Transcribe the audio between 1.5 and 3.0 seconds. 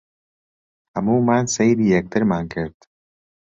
سەیری یەکترمان کرد.